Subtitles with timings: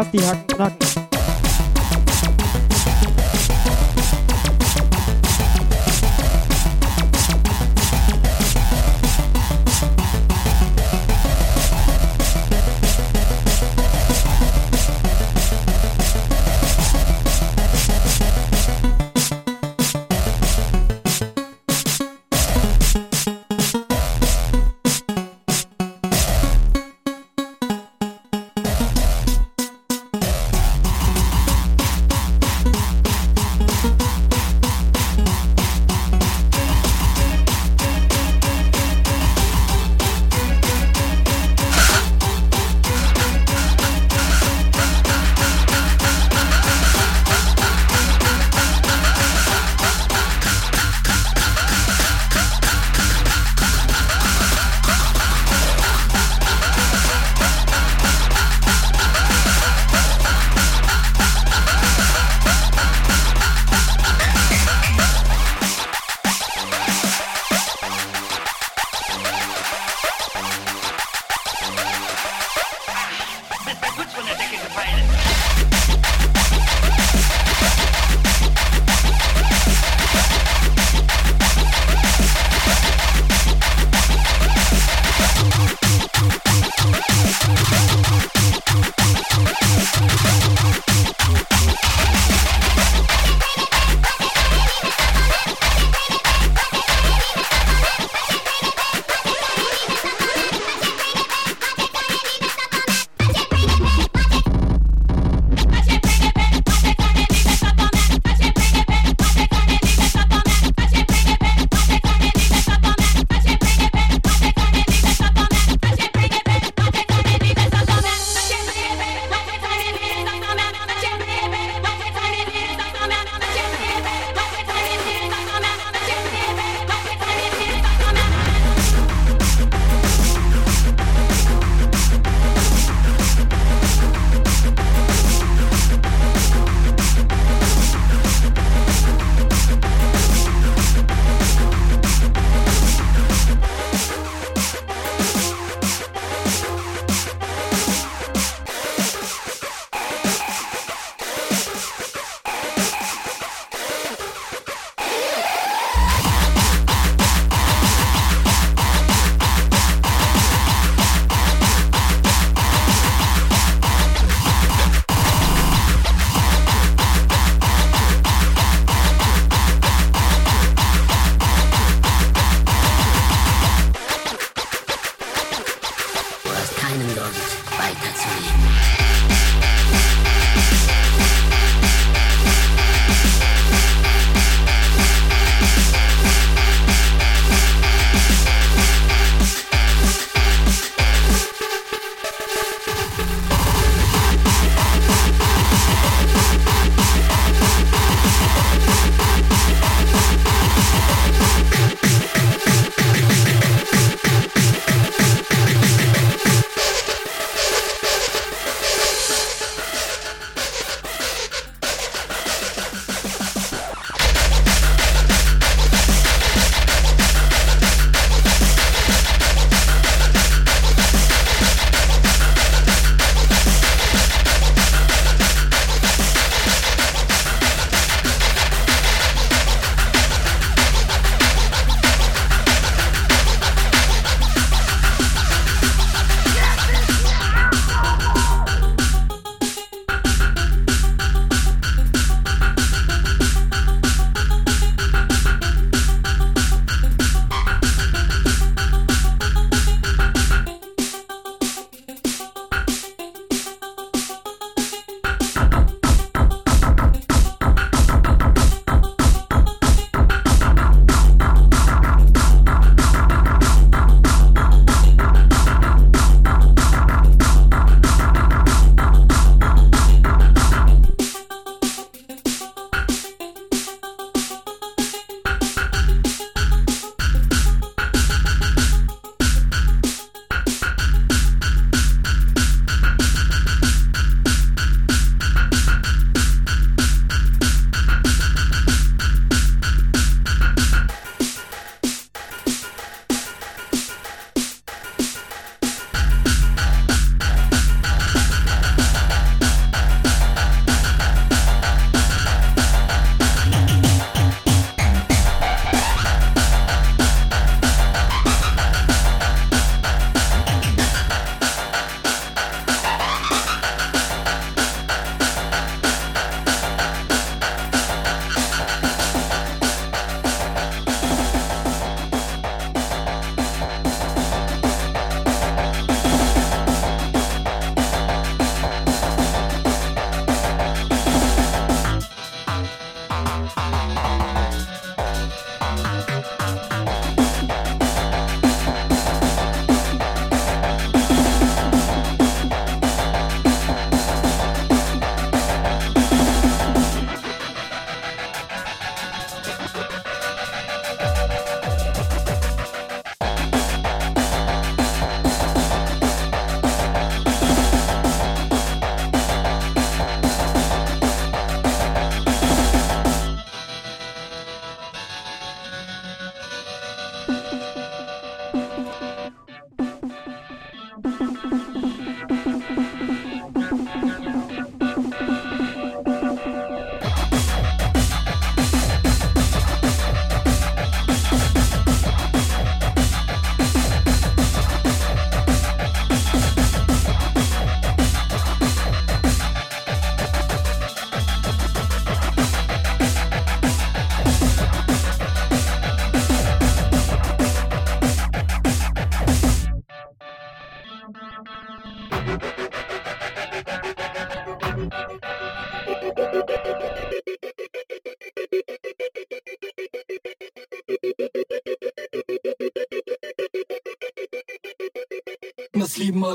[0.00, 1.09] ラッピーハック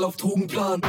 [0.06, 0.80] auf Drogenplan.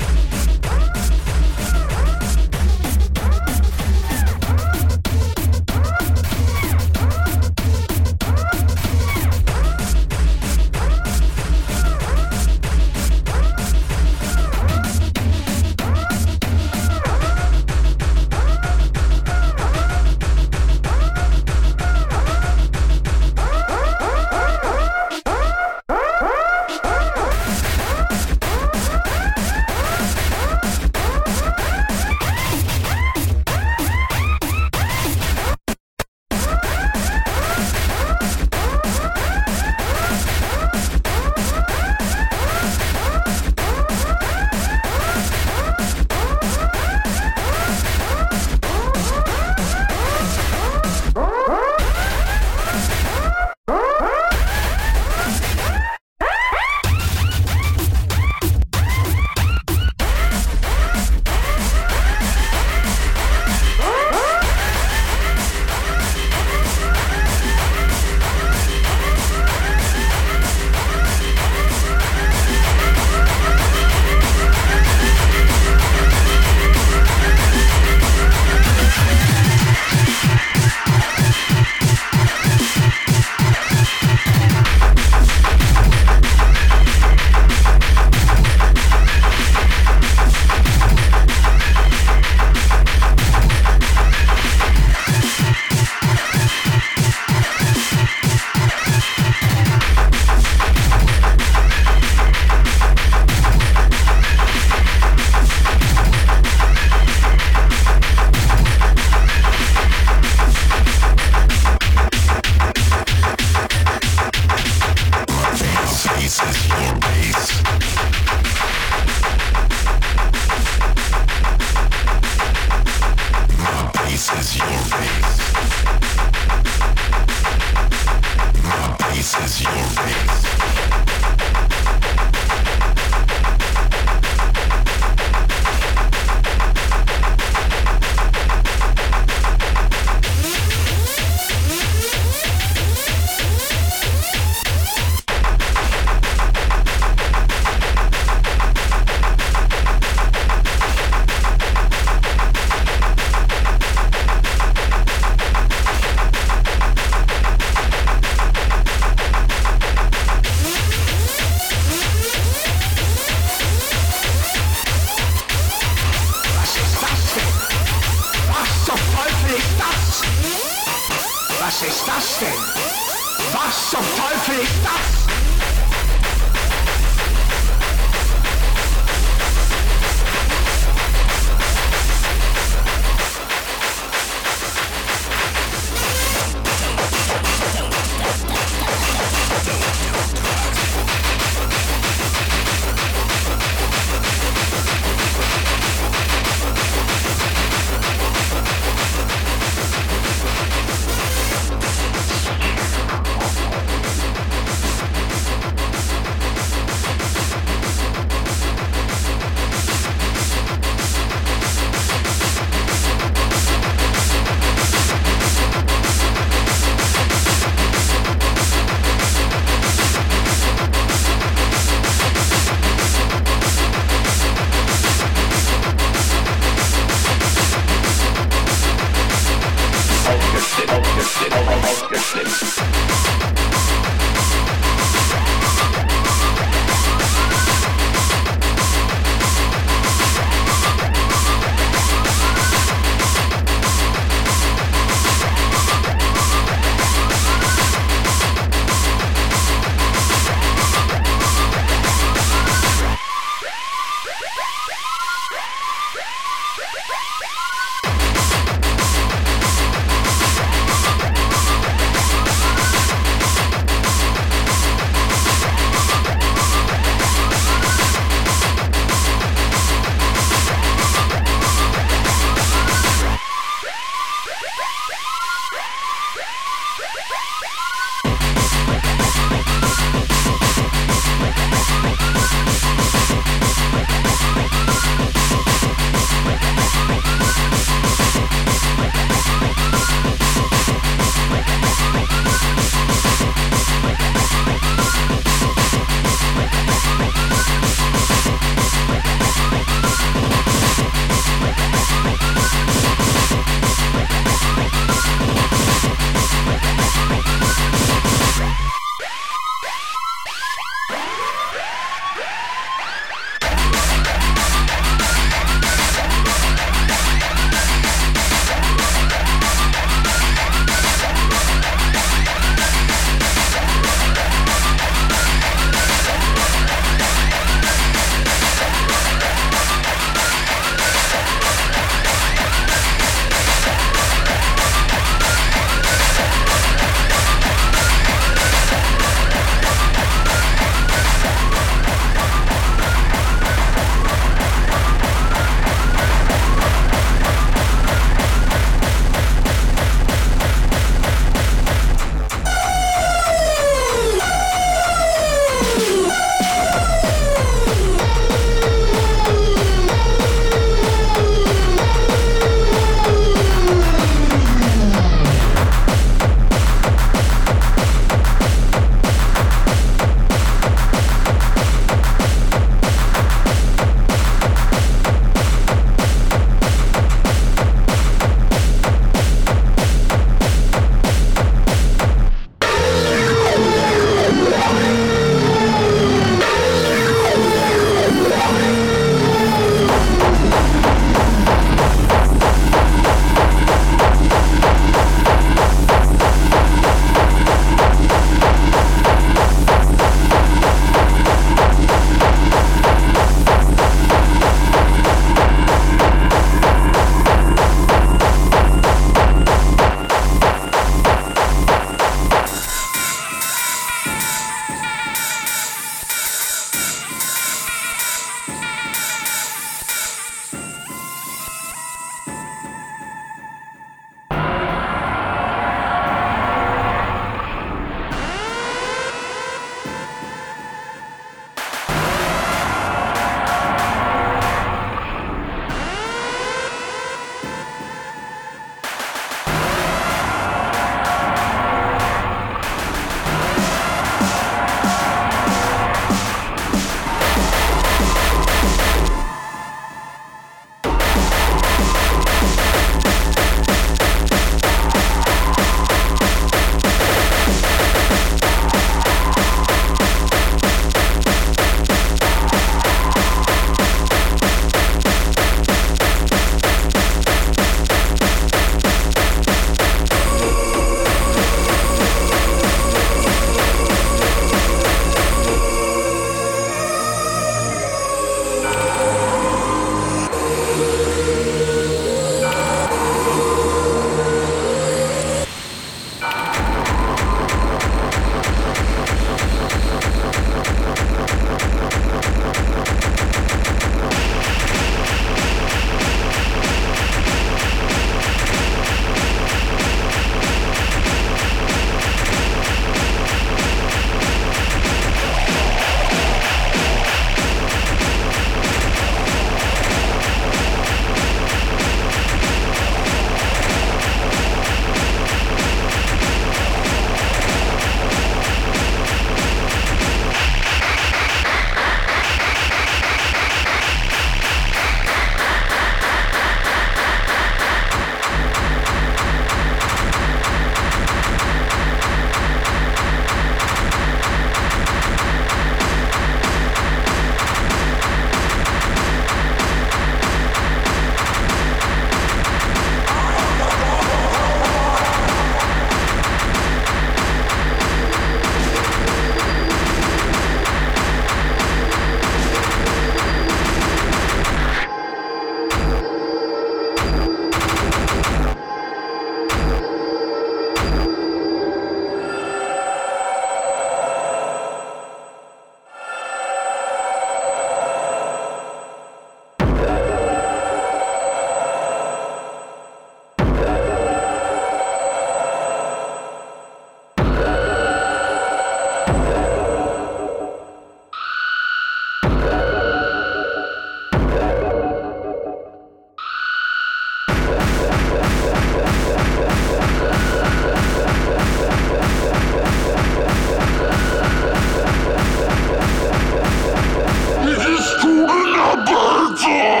[599.61, 600.00] Jim!